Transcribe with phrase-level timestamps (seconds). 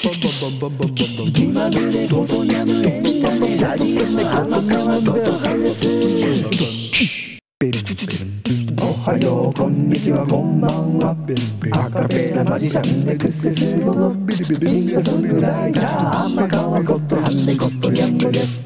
[0.00, 4.20] 気まぐれことにゃむエンタメラジオの
[4.58, 5.84] 天川ことはです
[8.80, 11.16] おはようこんにちはこんばんは
[11.72, 18.64] アカペラマジシャンでクセスゴのシンガソングライター天川ことはんでことにゃむです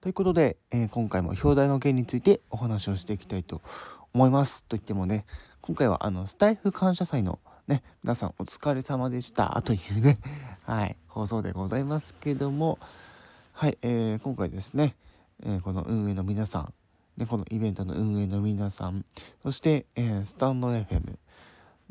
[0.00, 3.62] ということで、えー今回も表題の件についてお話をしていきたいと
[4.12, 4.64] 思います。
[4.64, 5.24] と言ってもね、
[5.60, 7.38] 今回はあのスタイフ感謝祭の
[7.68, 10.16] ね、皆さんお疲れ様でしたというね、
[10.64, 12.78] はい、放送でございますけども、
[13.52, 14.96] はい、えー今回ですね、
[15.44, 16.72] えーこの運営の皆さん、
[17.16, 19.04] ね、このイベントの運営の皆さん、
[19.42, 21.16] そして、えースタンド FM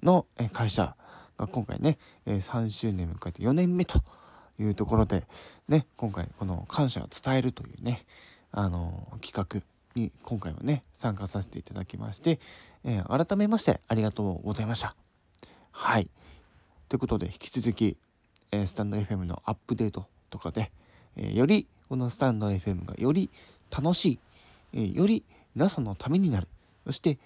[0.04, 0.96] のえー会社
[1.38, 4.00] が今回ね、えー3周年迎えて4年目と
[4.60, 5.26] いうところで、
[5.68, 8.06] ね、今回この感謝を伝えるというね、
[8.52, 9.62] あの企画
[9.96, 12.40] に今回はね、参加させていただきまして、
[12.84, 15.09] えー改めましてありがとうございました。
[15.82, 16.10] はい。
[16.90, 18.02] ということで、引き続き、
[18.52, 20.74] えースタンド FM のアップデートとかで、
[21.16, 23.30] えーよりこのスタンド FM がより
[23.72, 24.20] 楽しい、
[24.74, 25.24] えーより
[25.56, 26.50] 皆さんのためになる。
[26.86, 27.18] そして、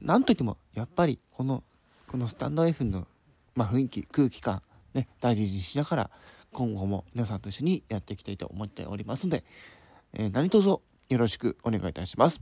[0.00, 1.62] なんといっても、やっぱりこの、
[2.08, 3.06] このスタンド FM の、
[3.54, 4.62] まあ、雰囲気、空気感、
[4.94, 6.10] ね、大事にしながら、
[6.50, 9.44] 今後も皆さんと一緒にやっていきたいと思っておりますので、
[10.14, 12.40] えー何卒よろしくお願いいたします。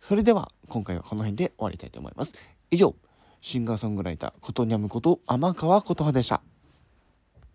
[0.00, 2.34] それでは、今回はこの辺で終わりたいと思います。
[2.72, 2.96] 以上、
[3.44, 6.40] シンガーソングライター、ことにゃむこと、天川琴葉でした。